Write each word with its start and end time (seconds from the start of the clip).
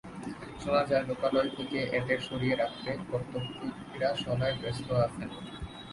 শোনা 0.61 0.83
যায় 0.89 1.05
লোকালয় 1.09 1.49
থেকে 1.57 1.79
এদের 1.97 2.19
সরিয়ে 2.27 2.55
রাখতে 2.55 2.89
কর্তাব্যক্তিরা 3.09 4.09
শলায় 4.15 4.55
ব্যস্ত 4.61 4.87
আছেন। 5.05 5.29